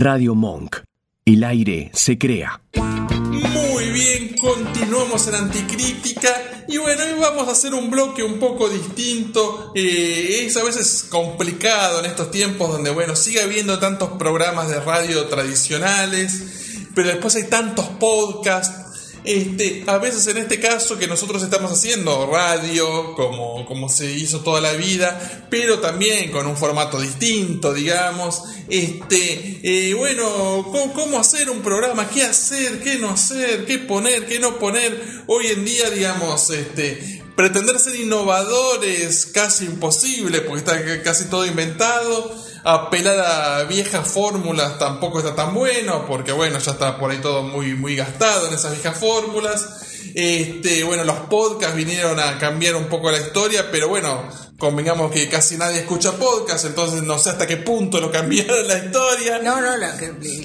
[0.00, 0.78] Radio Monk.
[1.26, 2.62] El aire se crea.
[2.74, 8.70] Muy bien, continuamos en Anticrítica y bueno, hoy vamos a hacer un bloque un poco
[8.70, 9.72] distinto.
[9.74, 14.80] Eh, es a veces complicado en estos tiempos donde, bueno, sigue habiendo tantos programas de
[14.80, 18.79] radio tradicionales, pero después hay tantos podcasts
[19.24, 24.40] este, a veces en este caso que nosotros estamos haciendo radio, como, como se hizo
[24.40, 28.42] toda la vida, pero también con un formato distinto, digamos.
[28.68, 32.08] Este, eh, bueno, ¿cómo, hacer un programa?
[32.08, 32.80] ¿Qué hacer?
[32.80, 33.66] ¿Qué no hacer?
[33.66, 34.26] ¿Qué poner?
[34.26, 35.22] ¿Qué no poner?
[35.26, 42.49] Hoy en día, digamos, este, pretender ser innovadores casi imposible porque está casi todo inventado
[42.64, 47.42] apelar a viejas fórmulas tampoco está tan bueno, porque bueno, ya está por ahí todo
[47.42, 49.86] muy, muy gastado en esas viejas fórmulas.
[50.14, 54.28] Este, bueno, los podcasts vinieron a cambiar un poco la historia, pero bueno,
[54.58, 58.78] convengamos que casi nadie escucha podcast, entonces no sé hasta qué punto lo cambiaron la
[58.78, 59.38] historia.
[59.42, 59.70] No, no,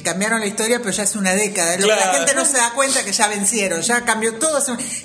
[0.04, 1.78] cambiaron la historia, pero ya es una década.
[1.78, 4.60] La gente no se da cuenta que ya vencieron, ya cambió todo.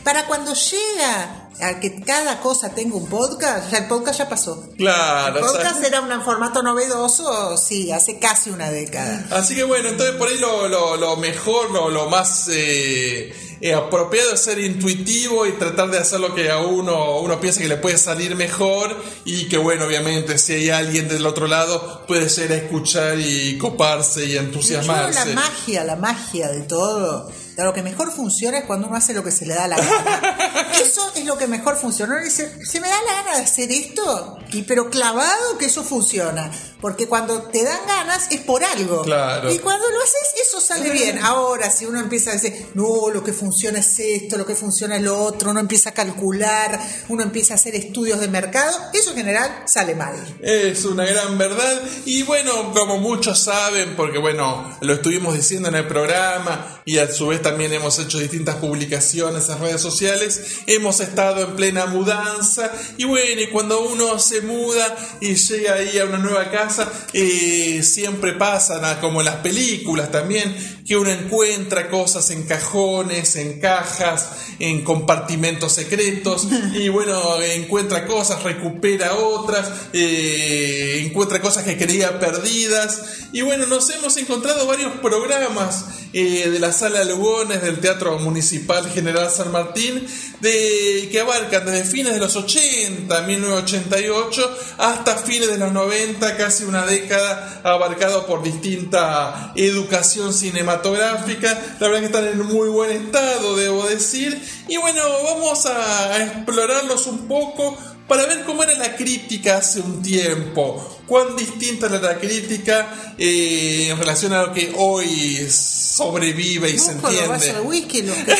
[0.04, 4.64] Para cuando llega a que cada cosa tenga un podcast, el podcast ya pasó.
[4.76, 5.38] Claro.
[5.38, 9.26] El podcast era un formato novedoso, sí, hace casi una década.
[9.30, 12.48] Así que bueno, entonces por ahí lo, lo, mejor, lo, lo más...
[12.52, 17.60] Eh, eh, apropiado ser intuitivo y tratar de hacer lo que a uno, uno piensa
[17.60, 22.06] que le puede salir mejor y que bueno, obviamente si hay alguien del otro lado
[22.06, 25.34] puede ser a escuchar y coparse y entusiasmarse.
[25.34, 27.30] la magia, la magia de todo
[27.64, 30.70] lo que mejor funciona es cuando uno hace lo que se le da la gana.
[30.80, 32.14] Eso es lo que mejor funciona.
[32.14, 35.82] Uno dice, se me da la gana de hacer esto, y pero clavado que eso
[35.82, 36.50] funciona.
[36.80, 39.02] Porque cuando te dan ganas es por algo.
[39.02, 39.52] Claro.
[39.52, 41.18] Y cuando lo haces, eso sale bien.
[41.18, 44.96] Ahora, si uno empieza a decir, no, lo que funciona es esto, lo que funciona
[44.96, 49.10] es lo otro, uno empieza a calcular, uno empieza a hacer estudios de mercado, eso
[49.10, 50.14] en general sale mal.
[50.40, 51.82] Es una gran verdad.
[52.06, 57.12] Y bueno, como muchos saben, porque bueno, lo estuvimos diciendo en el programa y a
[57.12, 62.70] su vez también hemos hecho distintas publicaciones en redes sociales, hemos estado en plena mudanza
[62.96, 67.82] y bueno, y cuando uno se muda y llega ahí a una nueva casa, eh,
[67.82, 70.54] siempre pasa como en las películas también,
[70.86, 74.28] que uno encuentra cosas en cajones, en cajas,
[74.60, 83.26] en compartimentos secretos y bueno, encuentra cosas, recupera otras, eh, encuentra cosas que creía perdidas
[83.32, 89.30] y bueno, nos hemos encontrado varios programas eh, de la sala Del Teatro Municipal General
[89.30, 90.04] San Martín,
[90.40, 96.64] de, que abarcan desde fines de los 80, 1988, hasta fines de los 90, casi
[96.64, 101.76] una década, abarcado por distinta educación cinematográfica.
[101.78, 104.42] La verdad que están en muy buen estado, debo decir.
[104.66, 107.78] Y bueno, vamos a explorarlos un poco
[108.10, 113.86] para ver cómo era la crítica hace un tiempo, cuán distinta era la crítica eh,
[113.88, 117.52] en relación a lo que hoy sobrevive y se entiende.
[117.52, 118.34] de whisky, los que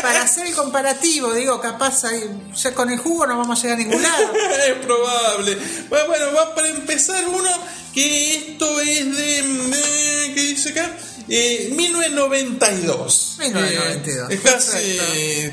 [0.00, 2.04] para hacer el comparativo, digo, capaz
[2.54, 4.32] ya con el jugo no vamos a llegar a ningún lado.
[4.68, 5.58] es probable.
[5.90, 7.50] Bueno, bueno, va para empezar uno
[7.92, 10.32] que esto es de...
[10.34, 10.96] ¿Qué dice acá?
[11.28, 13.36] 1992.
[13.38, 14.30] 1992.
[14.30, 14.98] Eh, casi,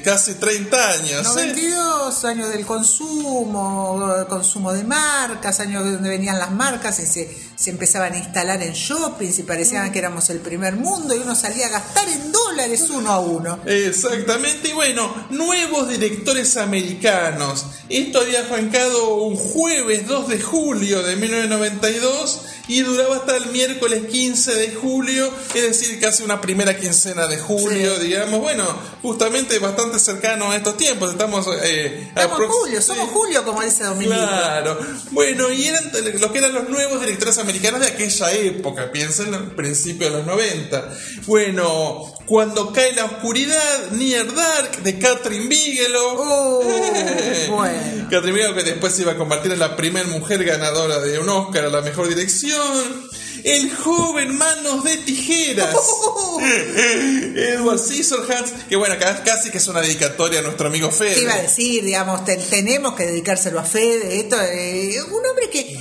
[0.04, 1.24] casi 30 años.
[1.24, 7.72] 92, años del consumo, consumo de marcas, años donde venían las marcas y se, se
[7.72, 11.68] empezaban a instalar en shoppings y parecían que éramos el primer mundo y uno salía
[11.68, 13.60] a gastar en dólares uno a uno.
[13.66, 17.66] Exactamente, y bueno, nuevos directores americanos.
[17.90, 24.06] Esto había arrancado un jueves 2 de julio de 1992 y duraba hasta el miércoles
[24.10, 25.32] 15 de julio,
[25.68, 28.40] decir, casi una primera quincena de julio, digamos.
[28.40, 28.66] Bueno,
[29.02, 31.12] justamente bastante cercano a estos tiempos.
[31.12, 34.14] Estamos, eh, Estamos julio, somos julio, como dice Domingo.
[34.14, 34.80] Claro.
[35.12, 39.56] Bueno, y eran los que eran los nuevos directores americanos de aquella época, piensen en
[39.56, 40.94] principio de los 90.
[41.26, 46.16] Bueno, cuando cae la oscuridad, Near Dark de Catherine Bigelow.
[46.18, 46.64] Oh,
[47.50, 48.08] bueno.
[48.10, 51.30] Catherine Bigelow que después se iba a convertir en la primera mujer ganadora de un
[51.30, 53.10] Oscar a la mejor dirección.
[53.44, 55.76] El joven Manos de Tijeras.
[57.36, 58.96] Edward Scissorhands, que bueno,
[59.26, 61.16] casi que es una dedicatoria a nuestro amigo Fede.
[61.16, 61.84] ¿Qué iba a decir?
[61.84, 64.20] Digamos, tenemos que dedicárselo a Fede.
[64.20, 65.78] Esto, eh, un hombre que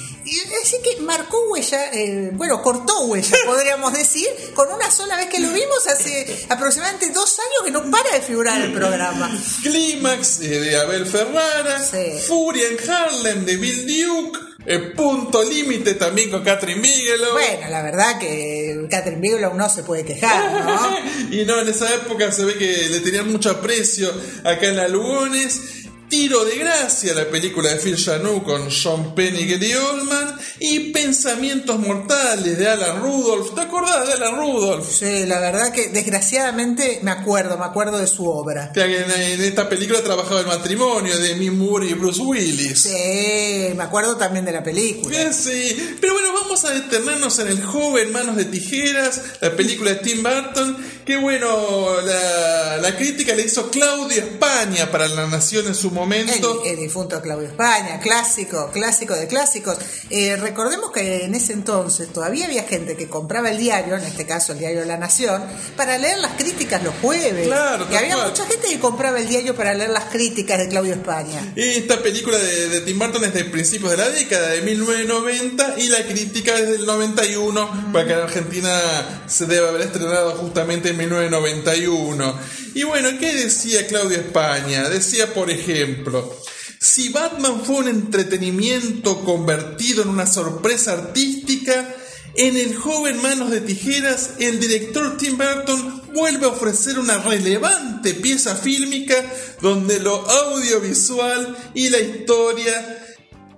[0.62, 5.40] así que marcó huella, eh, bueno, cortó huella, podríamos decir, con una sola vez que
[5.40, 9.30] lo vimos hace aproximadamente dos años que no para de figurar el programa.
[9.62, 11.80] Clímax eh, de Abel Ferrara,
[12.26, 14.51] Furia en Harlem de Bill Duke.
[14.64, 17.32] El punto límite también con Catherine Bigelow.
[17.32, 20.98] Bueno, la verdad que Catherine Bigelow no se puede quejar, ¿no?
[21.30, 24.08] y no, en esa época se ve que le tenían mucho aprecio
[24.44, 25.81] acá en la Lugones.
[26.12, 30.90] Tiro de Gracia, la película de Phil Janu con Sean Penn y Gary Oldman, y
[30.92, 33.54] Pensamientos Mortales de Alan Rudolph.
[33.54, 34.86] ¿Te acordás de Alan Rudolph?
[34.86, 38.72] Sí, la verdad que desgraciadamente me acuerdo, me acuerdo de su obra.
[38.74, 42.80] Que en, en esta película trabajaba el matrimonio de Demi Moore y Bruce Willis.
[42.80, 45.18] Sí, me acuerdo también de la película.
[45.18, 49.92] Eh, Sí, pero bueno, vamos a detenernos en El joven Manos de Tijeras, la película
[49.92, 55.66] de Tim Burton, que bueno, la, la crítica le hizo Claudio España para La Nación
[55.66, 56.62] en su El, momento.
[56.64, 59.78] el difunto Claudio España, clásico, clásico de clásicos.
[60.10, 64.26] Eh, recordemos que en ese entonces todavía había gente que compraba el diario, en este
[64.26, 65.42] caso el diario de la Nación,
[65.76, 67.46] para leer las críticas los jueves.
[67.46, 68.28] Claro, y había cual.
[68.28, 71.52] mucha gente que compraba el diario para leer las críticas de Claudio España.
[71.56, 75.88] Esta película de, de Tim Burton es de principios de la década, de 1990, y
[75.88, 82.38] la crítica es del 91, porque en Argentina se debe haber estrenado justamente en 1991.
[82.74, 84.88] Y bueno, ¿qué decía Claudio España?
[84.88, 86.38] Decía, por ejemplo,
[86.78, 91.96] si Batman fue un entretenimiento convertido en una sorpresa artística,
[92.34, 98.14] en El joven Manos de Tijeras, el director Tim Burton vuelve a ofrecer una relevante
[98.14, 99.14] pieza fílmica
[99.60, 103.01] donde lo audiovisual y la historia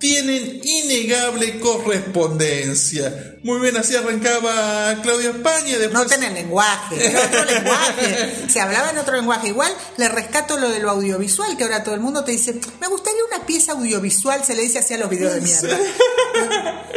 [0.04, 3.38] tienen innegable correspondencia.
[3.42, 5.78] Muy bien, así arrancaba Claudio España.
[5.78, 5.94] Después...
[5.94, 8.50] No tenía lenguaje, era otro lenguaje.
[8.50, 9.48] Se hablaba en otro lenguaje.
[9.48, 12.88] Igual le rescato lo de lo audiovisual, que ahora todo el mundo te dice, me
[12.88, 15.78] gustaría una pieza audiovisual, se le dice así a los videos de mierda.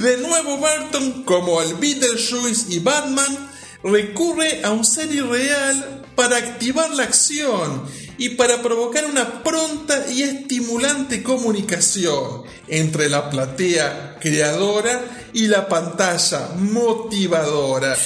[0.00, 3.52] De nuevo Burton, como el Beetlejuice y Batman,
[3.84, 7.84] recurre a un ser irreal para activar la acción
[8.18, 16.50] y para provocar una pronta y estimulante comunicación entre la platea creadora y la pantalla
[16.58, 17.96] motivadora.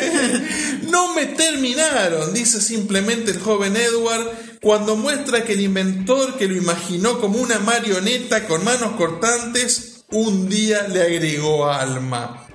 [0.90, 6.56] no me terminaron, dice simplemente el joven Edward, cuando muestra que el inventor que lo
[6.56, 12.45] imaginó como una marioneta con manos cortantes, un día le agregó alma.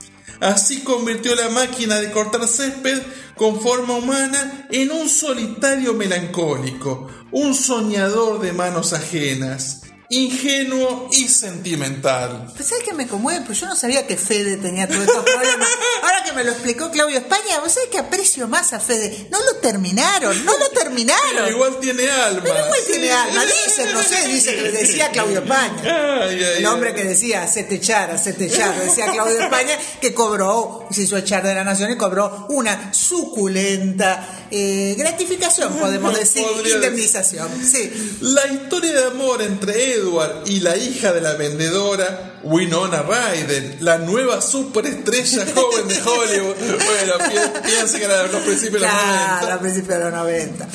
[0.42, 3.00] Así convirtió la máquina de cortar césped
[3.38, 12.52] con forma humana en un solitario melancólico, un soñador de manos ajenas, ingenuo y sentimental.
[12.56, 13.46] Pues ¿Sabes qué me conmueve?
[13.46, 15.70] Pues yo no sabía que Fede tenía todos estos problemas.
[16.04, 19.28] Ahora que me lo explicó Claudio España, ¿vos sabés que aprecio más a Fede?
[19.32, 21.22] No lo terminaron, no lo terminaron.
[21.34, 22.42] Pero igual tiene alma.
[22.44, 22.92] Pero igual sí.
[22.92, 25.82] tiene alma, dicen, no sé, dice que decía Claudio España.
[26.24, 30.88] Ay, ay, El hombre que decía, hacete echar, hacete echar, decía Claudio España, que cobró,
[30.92, 37.50] se hizo echar de la nación y cobró una suculenta eh, gratificación, podemos decir, indemnización.
[37.64, 38.18] Sí.
[38.20, 43.98] La historia de amor entre Edward y la hija de la vendedora, Winona Ryder, la
[44.00, 46.56] nueva superestrella joven de Hollywood.
[46.56, 49.54] Bueno, pi- piensa que era los principios de los Claro, 90.
[49.54, 50.68] a principios de los 90.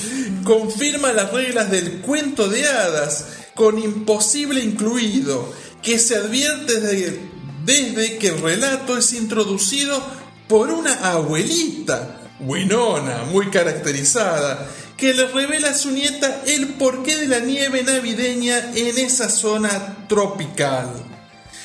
[0.45, 5.53] confirma las reglas del cuento de hadas con imposible incluido,
[5.83, 7.21] que se advierte desde,
[7.65, 10.01] desde que el relato es introducido
[10.49, 17.29] por una abuelita, Winona, muy caracterizada, que le revela a su nieta el porqué de
[17.29, 20.91] la nieve navideña en esa zona tropical.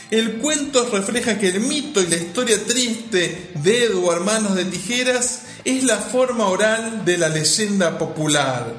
[0.09, 5.43] El cuento refleja que el mito y la historia triste de Edward Manos de Tijeras
[5.63, 8.75] es la forma oral de la leyenda popular,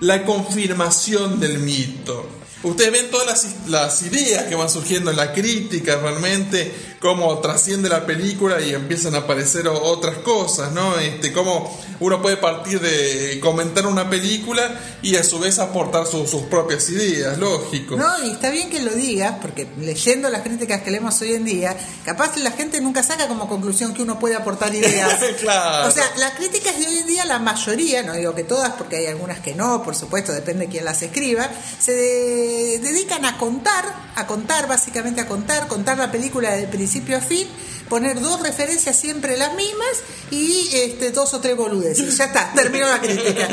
[0.00, 2.28] la confirmación del mito.
[2.62, 7.88] Ustedes ven todas las, las ideas que van surgiendo en la crítica realmente, cómo trasciende
[7.88, 10.98] la película y empiezan a aparecer otras cosas, ¿no?
[10.98, 16.26] Este, cómo uno puede partir de comentar una película y a su vez aportar su-
[16.26, 17.96] sus propias ideas, lógico.
[17.96, 21.44] No, y está bien que lo digas, porque leyendo las críticas que leemos hoy en
[21.44, 25.20] día, capaz la gente nunca saca como conclusión que uno puede aportar ideas.
[25.40, 25.88] Claro.
[25.88, 28.96] O sea, las críticas de hoy en día, la mayoría, no digo que todas, porque
[28.96, 33.36] hay algunas que no, por supuesto, depende de quién las escriba, se de- dedican a
[33.38, 37.46] contar, a contar, básicamente a contar, contar la película de principio a fin,
[37.88, 42.16] poner dos referencias siempre las mismas y este, dos o tres boludeces.
[42.16, 43.48] Ya está, terminó la crítica.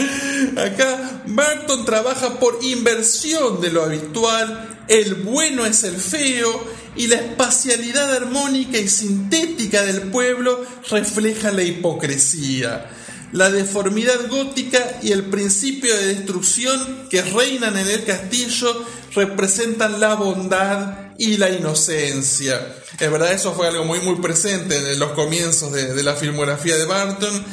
[0.63, 6.63] Acá Burton trabaja por inversión de lo habitual, el bueno es el feo
[6.95, 12.89] y la espacialidad armónica y sintética del pueblo refleja la hipocresía.
[13.31, 18.85] La deformidad gótica y el principio de destrucción que reinan en el castillo
[19.15, 22.75] representan la bondad y la inocencia.
[22.99, 26.77] Es verdad, eso fue algo muy muy presente en los comienzos de, de la filmografía
[26.77, 27.43] de Barton.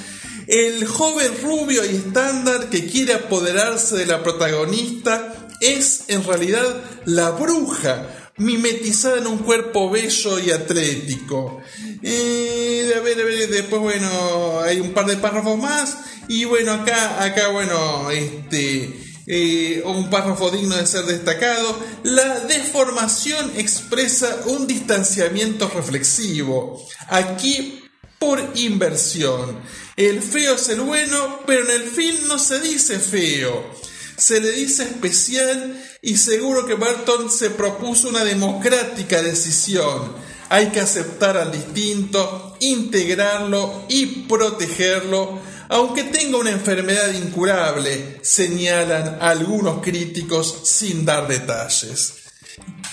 [0.47, 7.31] El joven rubio y estándar que quiere apoderarse de la protagonista es en realidad la
[7.31, 11.61] bruja, mimetizada en un cuerpo bello y atlético.
[12.02, 15.99] Eh, a ver, a ver, después, bueno, hay un par de párrafos más.
[16.29, 19.10] Y bueno, acá, acá, bueno, este.
[19.33, 27.85] Eh, un párrafo digno de ser destacado, la deformación expresa un distanciamiento reflexivo, aquí
[28.19, 29.57] por inversión.
[29.95, 33.71] El feo es el bueno, pero en el film no se dice feo,
[34.17, 40.13] se le dice especial y seguro que Barton se propuso una democrática decisión.
[40.49, 45.39] Hay que aceptar al distinto, integrarlo y protegerlo
[45.71, 52.15] aunque tenga una enfermedad incurable, señalan algunos críticos sin dar detalles.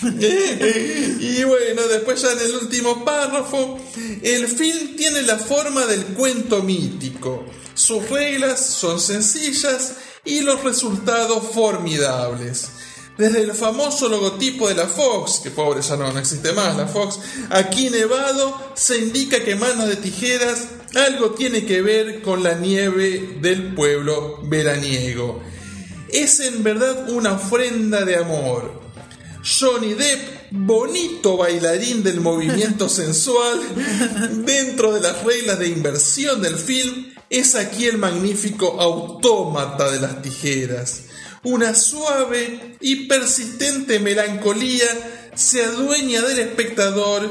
[0.00, 3.80] y bueno, después ya en el último párrafo,
[4.22, 7.44] el film tiene la forma del cuento mítico.
[7.74, 9.94] Sus reglas son sencillas
[10.24, 12.68] y los resultados formidables.
[13.18, 16.86] Desde el famoso logotipo de la Fox, que pobre ya no, no existe más la
[16.86, 17.18] Fox,
[17.50, 23.38] aquí nevado se indica que manos de tijeras algo tiene que ver con la nieve
[23.40, 25.42] del pueblo veraniego.
[26.08, 28.80] Es en verdad una ofrenda de amor.
[29.42, 33.60] Johnny Depp, bonito bailarín del movimiento sensual,
[34.44, 40.22] dentro de las reglas de inversión del film, es aquí el magnífico autómata de las
[40.22, 41.07] tijeras.
[41.44, 44.86] Una suave y persistente melancolía
[45.34, 47.28] se adueña del espectador,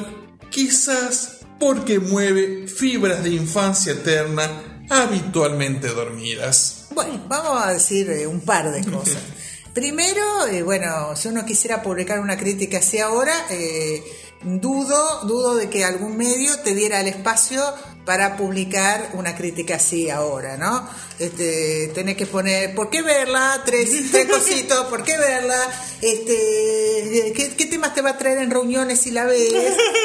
[0.49, 6.87] quizás porque mueve fibras de infancia eterna habitualmente dormidas.
[6.91, 9.17] Bueno, vamos a decir eh, un par de cosas.
[9.73, 14.03] Primero, eh, bueno, si uno quisiera publicar una crítica así ahora, eh,
[14.43, 17.61] dudo, dudo de que algún medio te diera el espacio
[18.07, 20.87] para publicar una crítica así ahora, ¿no?
[21.19, 23.61] Este, tenés que poner, ¿por qué verla?
[23.65, 25.59] Tres, tres cositos, ¿por qué verla?
[26.01, 29.53] Este, ¿qué, temas te va a traer en reuniones si la ves?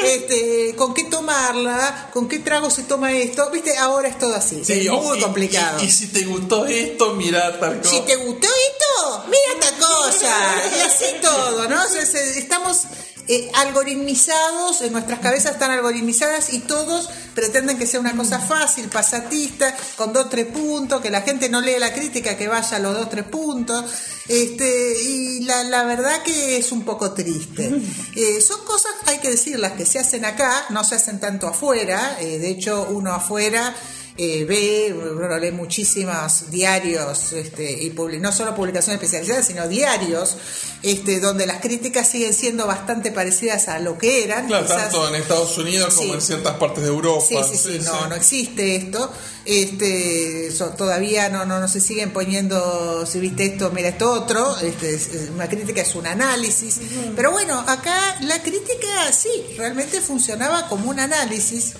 [0.03, 2.09] Este, ¿Con qué tomarla?
[2.11, 3.49] ¿Con qué trago se toma esto?
[3.51, 5.81] Viste, ahora es todo así, es muy complicado.
[5.81, 7.89] Y, si te gustó esto, mira tal cosa.
[7.89, 10.35] Si te gustó esto, mira esta cosa.
[10.77, 11.81] Y así todo, ¿no?
[11.85, 12.81] estamos
[13.29, 18.87] eh, algoritmizados, en nuestras cabezas están algoritmizadas y todos pretenden que sea una cosa fácil,
[18.89, 22.79] pasatista, con dos, tres puntos, que la gente no lee la crítica, que vaya a
[22.79, 23.85] los dos, tres puntos.
[24.27, 27.71] Este, y la, la verdad que es un poco triste.
[28.15, 32.17] Eh, son cosas, hay que decirlas, que se hacen acá, no se hacen tanto afuera.
[32.19, 33.75] Eh, de hecho, uno afuera
[34.15, 37.89] eh, ve, bueno, lee muchísimos diarios, este, y
[38.19, 40.37] no solo publicaciones especializadas, sino diarios,
[40.83, 44.45] este, donde las críticas siguen siendo bastante parecidas a lo que eran.
[44.45, 47.25] Claro, tanto en Estados Unidos como en ciertas partes de Europa.
[47.27, 49.11] Sí, sí, sí, no, no existe esto.
[49.45, 54.55] Este, todavía no, no, no se siguen poniendo, si viste esto, mira esto otro.
[54.59, 54.99] Este,
[55.33, 56.79] una crítica es un análisis.
[57.15, 61.73] Pero bueno, acá la crítica sí, realmente funcionaba como un análisis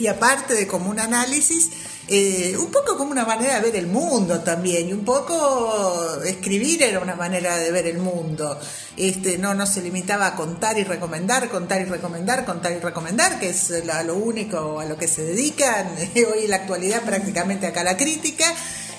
[0.00, 1.70] y aparte de como un análisis,
[2.08, 6.82] eh, un poco como una manera de ver el mundo también, y un poco escribir
[6.82, 8.58] era una manera de ver el mundo.
[8.96, 13.38] Este, no, no se limitaba a contar y recomendar, contar y recomendar, contar y recomendar,
[13.38, 13.72] que es
[14.06, 18.46] lo único a lo que se dedican hoy en la actualidad prácticamente acá la crítica.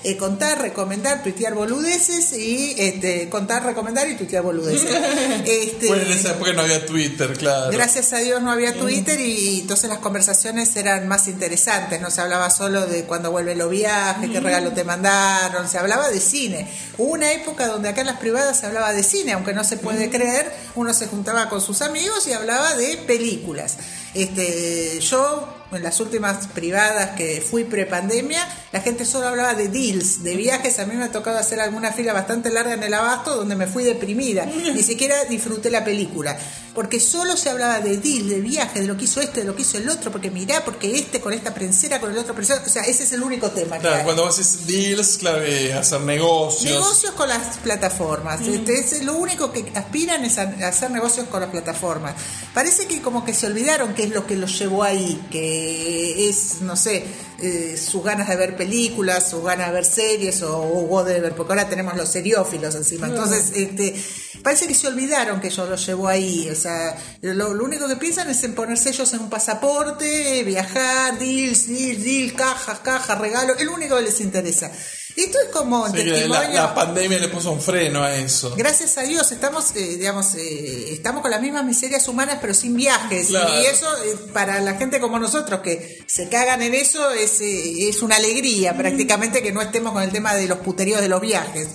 [0.03, 4.89] Eh, contar, recomendar, tuitear boludeces y este, contar, recomendar y tuitear boludeces.
[5.45, 7.71] Este, bueno, en esa época no había Twitter, claro.
[7.71, 12.21] Gracias a Dios no había Twitter y, entonces las conversaciones eran más interesantes, no se
[12.21, 16.67] hablaba solo de cuando vuelve los viajes, qué regalo te mandaron, se hablaba de cine.
[16.97, 19.77] Hubo una época donde acá en las privadas se hablaba de cine, aunque no se
[19.77, 23.77] puede creer, uno se juntaba con sus amigos y hablaba de películas.
[24.13, 30.23] Este, yo en las últimas privadas que fui prepandemia, la gente solo hablaba de deals,
[30.23, 30.79] de viajes.
[30.79, 33.67] A mí me ha tocado hacer alguna fila bastante larga en el abasto donde me
[33.67, 34.45] fui deprimida.
[34.73, 36.37] Ni siquiera disfruté la película.
[36.73, 39.55] Porque solo se hablaba de deals, de viajes, de lo que hizo este, de lo
[39.55, 40.11] que hizo el otro.
[40.11, 42.61] Porque mirá, porque este con esta prensera, con el otro prensera.
[42.65, 43.77] O sea, ese es el único tema.
[43.77, 45.41] Claro, cuando haces deals, claro,
[45.77, 46.71] hacer negocios.
[46.71, 48.41] Negocios con las plataformas.
[48.41, 52.15] Este, es lo único que aspiran es a hacer negocios con las plataformas.
[52.53, 56.61] Parece que como que se olvidaron qué es lo que los llevó ahí, que es,
[56.61, 57.05] no sé,
[57.41, 61.33] eh, sus ganas de ver películas, sus ganas de ver series o, o de ver,
[61.35, 63.07] porque ahora tenemos los seriófilos encima.
[63.07, 63.95] Entonces, este,
[64.41, 66.49] parece que se olvidaron que yo los llevo ahí.
[66.49, 71.67] O sea, lo, único que piensan es en ponerse ellos en un pasaporte, viajar, deals,
[71.67, 73.57] deals, deals, cajas, cajas, regalos.
[73.59, 74.71] Es lo único que les interesa.
[75.15, 78.55] Esto es como La, pandemia le puso un freno a eso.
[78.55, 82.75] Gracias a Dios, estamos, eh, digamos, eh, estamos con las mismas miserias humanas, pero sin
[82.75, 83.29] viajes.
[83.29, 88.01] Y eso, eh, para la gente como nosotros que se cagan en eso, es, es
[88.01, 91.67] una alegría prácticamente que no estemos con el tema de los puteríos de los viajes.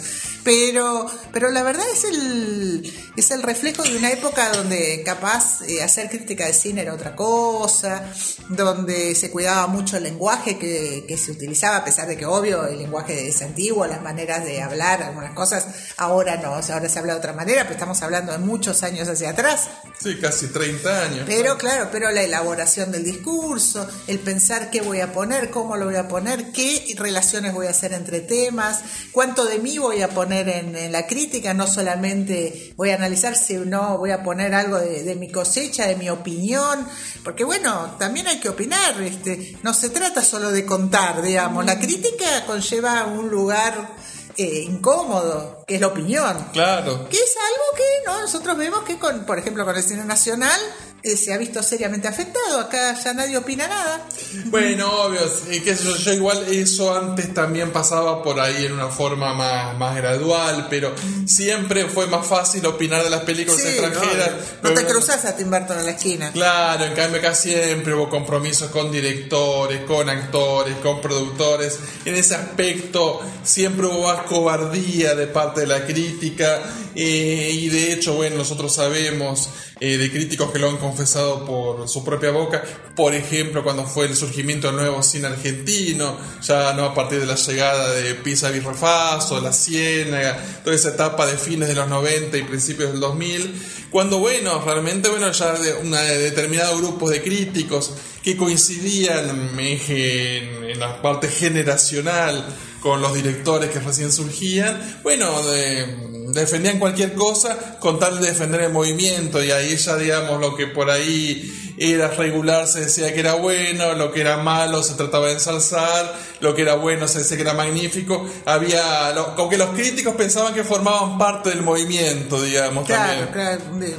[0.46, 5.82] Pero, pero la verdad es el, es el reflejo de una época donde capaz eh,
[5.82, 8.04] hacer crítica de cine era otra cosa,
[8.50, 12.64] donde se cuidaba mucho el lenguaje que, que se utilizaba, a pesar de que obvio
[12.64, 16.88] el lenguaje es antiguo, las maneras de hablar, algunas cosas, ahora no, o sea, ahora
[16.88, 19.68] se habla de otra manera, pero estamos hablando de muchos años hacia atrás.
[19.98, 21.24] Sí, casi 30 años.
[21.26, 25.86] Pero claro, pero la elaboración del discurso, el pensar qué voy a poner, cómo lo
[25.86, 30.08] voy a poner, qué relaciones voy a hacer entre temas, cuánto de mí voy a
[30.08, 34.78] poner en, en la crítica, no solamente voy a analizar, sino voy a poner algo
[34.78, 36.86] de, de mi cosecha, de mi opinión,
[37.24, 41.78] porque bueno, también hay que opinar, este, no se trata solo de contar, digamos, la
[41.78, 43.96] crítica conlleva un lugar
[44.38, 46.36] eh, incómodo, que es la opinión.
[46.52, 47.08] Claro.
[47.08, 48.20] Que es algo que ¿no?
[48.20, 50.60] nosotros vemos que, con, por ejemplo, con el cine nacional
[51.06, 52.58] eh, se ha visto seriamente afectado.
[52.60, 54.06] Acá ya nadie opina nada.
[54.46, 59.32] Bueno, obvio, que yo, yo igual eso antes también pasaba por ahí en una forma
[59.34, 60.92] más, más gradual, pero
[61.26, 64.30] siempre fue más fácil opinar de las películas Sí, extranjeras.
[64.62, 66.32] no, te cruzas a Tim Burton en la esquina.
[66.32, 71.78] Claro, en cambio acá siempre hubo compromisos con directores, con actores, con productores.
[72.04, 76.60] En ese aspecto siempre hubo más cobardía de parte de la crítica
[76.94, 81.86] eh, y de hecho, bueno, nosotros sabemos eh, de críticos que lo han confesado por
[81.86, 82.62] su propia boca.
[82.94, 87.26] Por ejemplo, cuando fue el surgimiento del nuevo cine argentino, ya no a partir de
[87.26, 92.38] la llegada de Pisa Birrefaso, La Ciénaga, toda esa etapa de fines de los 90
[92.38, 97.20] y principios del 2000, cuando, bueno, realmente, bueno, ya de una de determinados grupos de
[97.20, 97.92] críticos
[98.22, 102.46] que coincidían en, en la parte generacional
[102.80, 108.60] con los directores que recién surgían, bueno, de- defendían cualquier cosa con tal de defender
[108.62, 113.20] el movimiento y ahí ya digamos lo que por ahí era regular se decía que
[113.20, 117.18] era bueno, lo que era malo se trataba de ensalzar, lo que era bueno se
[117.20, 121.62] decía que era magnífico, había, lo- como que los críticos pensaban que formaban parte del
[121.62, 123.32] movimiento, digamos, Claro, también.
[123.32, 123.96] claro.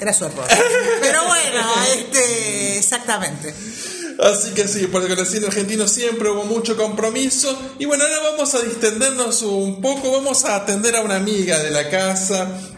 [0.00, 0.46] Era su error.
[1.00, 1.60] Pero bueno,
[1.92, 3.52] este, exactamente.
[4.18, 7.56] Así que sí, con el cine argentino siempre hubo mucho compromiso.
[7.78, 11.70] Y bueno, ahora vamos a distendernos un poco, vamos a atender a una amiga de
[11.70, 12.77] la casa.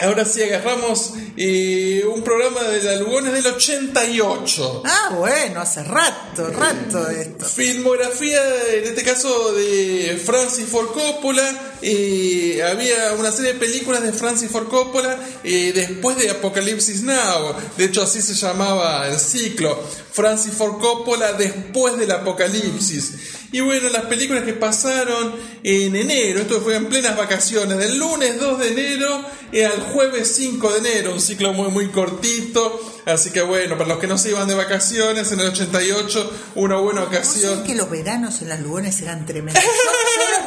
[0.00, 4.82] Ahora sí agarramos eh, un programa de la Lugones del 88.
[4.86, 7.44] Ah, bueno, hace rato, rato de esto.
[7.44, 8.40] Filmografía,
[8.74, 11.76] en este caso de Francis Ford Coppola.
[11.82, 17.54] eh, había una serie de películas de Francis Ford Coppola eh, después de Apocalipsis Now.
[17.76, 19.78] De hecho, así se llamaba el ciclo.
[20.12, 23.12] Francis Ford Coppola después del Apocalipsis.
[23.52, 25.34] Y bueno, las películas que pasaron
[25.64, 30.32] en enero, esto fue en plenas vacaciones, del lunes 2 de enero eh, al jueves
[30.36, 32.80] 5 de enero, un ciclo muy muy cortito.
[33.06, 36.76] Así que bueno, para los que no se iban de vacaciones en el 88, una
[36.76, 37.64] buena ¿No ocasión.
[37.64, 39.62] que los veranos en las Lugones eran tremendos?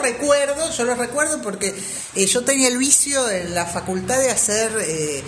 [0.03, 1.73] Recuerdo, yo los recuerdo porque
[2.15, 5.23] eh, yo tenía el vicio en la facultad de hacer eh,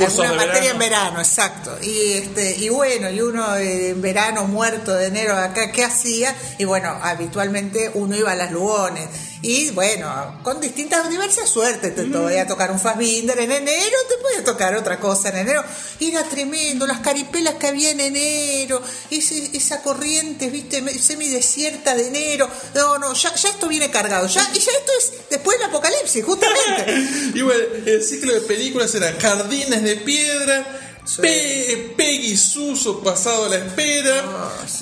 [0.00, 0.70] alguna materia verano.
[0.70, 1.78] en verano, exacto.
[1.80, 6.36] Y este y bueno, y uno eh, en verano muerto de enero acá, ¿qué hacía?
[6.58, 9.08] Y bueno, habitualmente uno iba a las Lugones.
[9.40, 14.16] Y bueno, con distintas, diversas suertes, te, te podía tocar un Fassbinder en enero, te
[14.16, 15.62] podía tocar otra cosa en enero.
[16.00, 22.08] Y era tremendo, las caripelas que había en enero, ese- esa corriente, viste, semidesierta de
[22.08, 22.48] enero.
[22.74, 26.24] No, no, ya, ya esto viene cargado, ya, y ya esto es después del apocalipsis,
[26.24, 26.94] justamente.
[27.38, 33.46] Y bueno, el ciclo de películas era Jardines de Piedra, Pe- Peggy Sue, su pasado
[33.46, 34.22] a la espera,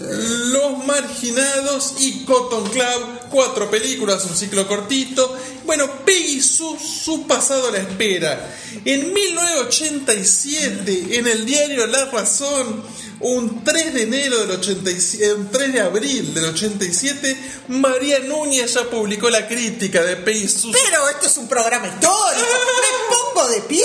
[0.00, 5.36] Los Marginados y Cotton Club, cuatro películas, un ciclo cortito.
[5.64, 8.54] Bueno, Peggy Sue, su pasado a la espera.
[8.84, 12.82] En 1987, en el diario La Razón,
[13.20, 17.36] un 3 de enero del 87, un 3 de abril del 87,
[17.68, 20.72] María Núñez ya publicó la crítica de Peggy Sue.
[20.72, 22.10] Pero esto es un programa histórico.
[23.36, 23.84] Pongo de pie,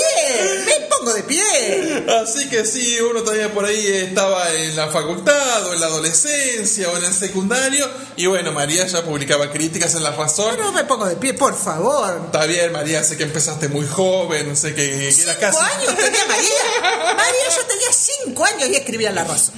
[0.64, 2.06] me pongo de pie.
[2.22, 6.88] Así que sí, uno todavía por ahí estaba en la facultad o en la adolescencia
[6.88, 7.86] o en el secundario.
[8.16, 10.54] Y bueno, María ya publicaba críticas en La Razón.
[10.56, 12.22] Pero me pongo de pie, por favor.
[12.24, 15.58] Está bien, María, sé que empezaste muy joven, sé que, era Cinco casi...
[15.58, 17.14] años tenía María.
[17.14, 19.54] María ya tenía cinco años y escribía la razón.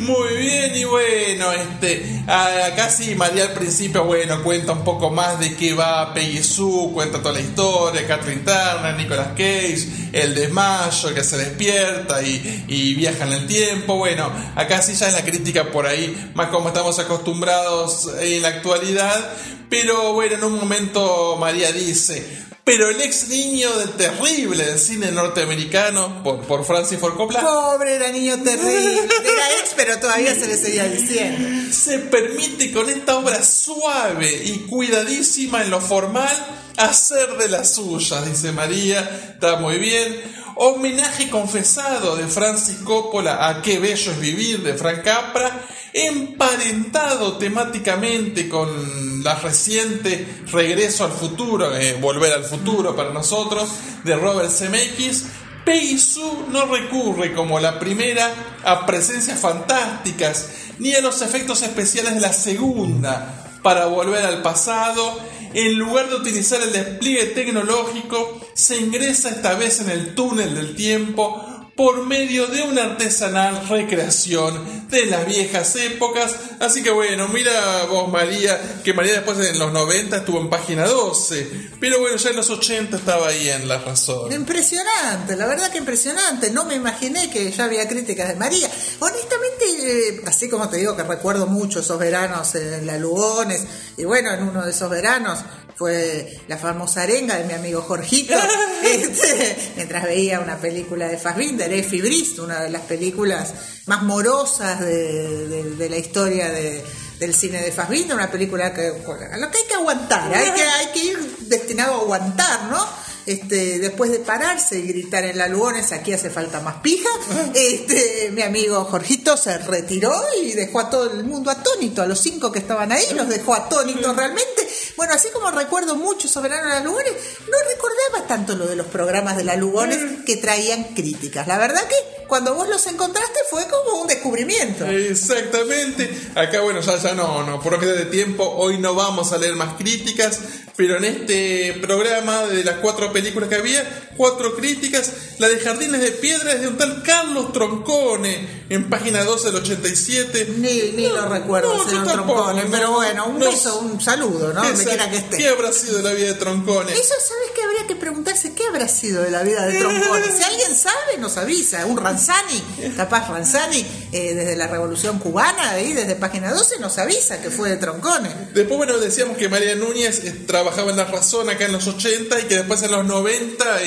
[0.00, 5.40] Muy bien, y bueno, este, acá sí, María al principio, bueno, cuenta un poco más
[5.40, 11.14] de qué va Peggy Sue, cuenta toda la historia, Catherine Turner, Nicolas Cage, el desmayo,
[11.14, 15.24] que se despierta y, y viaja en el tiempo, bueno, acá sí ya es la
[15.24, 19.32] crítica por ahí, más como estamos acostumbrados en la actualidad,
[19.70, 22.48] pero bueno, en un momento María dice...
[22.64, 27.94] Pero el ex niño del terrible del cine norteamericano por, por Francis Ford Coppola Pobre,
[27.94, 29.08] era niño terrible.
[29.24, 31.72] Era ex, pero todavía se le seguía diciendo.
[31.72, 36.36] se permite con esta obra suave y cuidadísima en lo formal
[36.78, 39.00] hacer de las suyas, dice María,
[39.34, 40.16] está muy bien.
[40.54, 48.48] Homenaje confesado de Francis Coppola a Qué bello es vivir de Frank Capra, emparentado temáticamente
[48.48, 53.68] con la reciente Regreso al futuro, eh, Volver al futuro para nosotros,
[54.04, 55.26] de Robert Zemeckis.
[55.64, 58.32] Peisu no recurre como la primera
[58.64, 65.18] a presencias fantásticas ni a los efectos especiales de la segunda para volver al pasado
[65.54, 70.74] en lugar de utilizar el despliegue tecnológico, se ingresa esta vez en el túnel del
[70.74, 71.47] tiempo
[71.78, 76.34] por medio de una artesanal recreación de las viejas épocas.
[76.58, 80.88] Así que bueno, mira vos María, que María después en los 90 estuvo en página
[80.88, 84.32] 12, pero bueno, ya en los 80 estaba ahí en La Razón.
[84.32, 86.50] Impresionante, la verdad que impresionante.
[86.50, 88.68] No me imaginé que ya había críticas de María.
[88.98, 93.64] Honestamente, eh, así como te digo que recuerdo mucho esos veranos en la Lugones,
[93.96, 95.38] y bueno, en uno de esos veranos
[95.78, 98.34] fue la famosa arenga de mi amigo Jorgito,
[98.84, 103.54] este, mientras veía una película de Fassbinder, Effie Brist, una de las películas
[103.86, 109.58] más morosas de, la historia del cine de Fassbinder, una película que, a lo que
[109.58, 112.84] hay que aguantar, hay que, hay que ir destinado a aguantar, ¿no?
[113.28, 117.10] Este, después de pararse y gritar en la Lugones, aquí hace falta más pija,
[117.52, 122.18] este, mi amigo Jorgito se retiró y dejó a todo el mundo atónito, a los
[122.18, 124.66] cinco que estaban ahí, los dejó atónitos realmente.
[124.96, 128.86] Bueno, así como recuerdo mucho Soberano de la Lugones, no recordaba tanto lo de los
[128.86, 131.46] programas de la Lugones que traían críticas.
[131.46, 134.86] La verdad que cuando vos los encontraste fue como un descubrimiento.
[134.86, 136.30] Exactamente.
[136.34, 139.38] Acá, bueno, ya, ya no, no, por lo que de tiempo, hoy no vamos a
[139.38, 140.40] leer más críticas,
[140.78, 143.84] pero en este programa de las cuatro películas que había,
[144.18, 149.24] cuatro críticas, la de Jardines de Piedra es de un tal Carlos Troncone, en página
[149.24, 150.54] 12 del 87.
[150.58, 154.62] Ni, ni lo recuerdo, señor Troncone, pero bueno, un beso, un saludo, ¿no?
[154.62, 155.38] Donde quiera que esté.
[155.38, 156.92] ¿Qué habrá sido de la vida de Troncone?
[156.92, 157.62] Eso, ¿sabes qué?
[157.62, 160.24] Habría que preguntarse qué habrá sido de la vida de Troncone.
[160.36, 161.86] Si alguien sabe, nos avisa.
[161.86, 162.62] Un Ranzani,
[162.96, 167.70] capaz Ranzani, eh, desde la Revolución Cubana, ahí desde página 12, nos avisa que fue
[167.70, 168.28] de Troncone.
[168.52, 172.40] Después, bueno, decíamos que María Núñez trabajó trabajaba en La Razón acá en los 80
[172.40, 173.84] y que después en los 90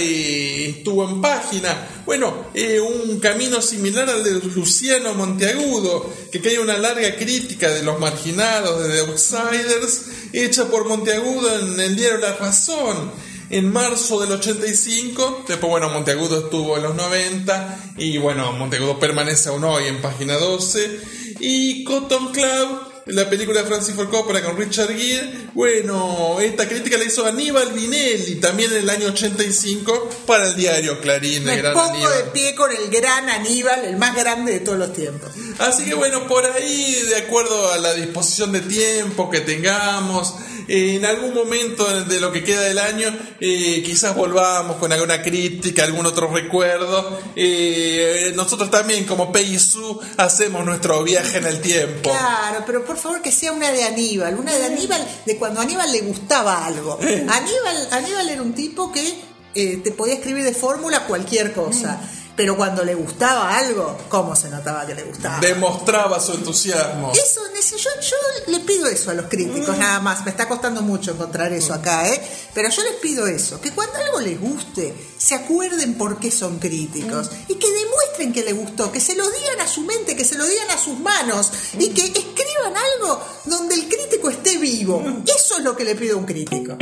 [0.69, 2.03] estuvo en página.
[2.05, 7.83] Bueno, eh, un camino similar al de Luciano Monteagudo, que cae una larga crítica de
[7.83, 13.11] los marginados, de The Outsiders, hecha por Monteagudo en el diario La Razón
[13.51, 15.45] en marzo del 85.
[15.47, 20.35] Después, bueno, Monteagudo estuvo en los 90 y bueno, Monteagudo permanece aún hoy en página
[20.35, 20.99] 12.
[21.39, 25.49] Y Cotton Club la película de Francis Ford Coppola con Richard Gere.
[25.53, 30.99] Bueno, esta crítica la hizo Aníbal Vinelli también en el año 85 para el diario
[31.01, 31.43] Clarín.
[31.43, 35.29] Me pongo de pie con el gran Aníbal, el más grande de todos los tiempos.
[35.61, 40.33] Así que bueno, por ahí, de acuerdo a la disposición de tiempo que tengamos,
[40.67, 45.83] en algún momento de lo que queda del año, eh, quizás volvamos con alguna crítica,
[45.83, 47.19] algún otro recuerdo.
[47.35, 52.09] Eh, nosotros también, como Su hacemos nuestro viaje en el tiempo.
[52.09, 55.63] Claro, pero por favor que sea una de Aníbal, una de Aníbal, de cuando a
[55.63, 56.97] Aníbal le gustaba algo.
[57.01, 59.13] Aníbal, Aníbal era un tipo que
[59.53, 62.01] eh, te podía escribir de fórmula cualquier cosa.
[62.35, 65.39] Pero cuando le gustaba algo, ¿cómo se notaba que le gustaba?
[65.39, 67.11] Demostraba su entusiasmo.
[67.13, 67.41] Eso,
[67.77, 70.23] yo, yo le pido eso a los críticos, nada más.
[70.25, 72.21] Me está costando mucho encontrar eso acá, ¿eh?
[72.53, 76.59] Pero yo les pido eso, que cuando algo les guste, se acuerden por qué son
[76.59, 80.25] críticos y que demuestren que les gustó, que se lo digan a su mente, que
[80.25, 85.03] se lo digan a sus manos y que escriban algo donde el crítico esté vivo.
[85.25, 86.77] Eso es lo que le pido a un crítico.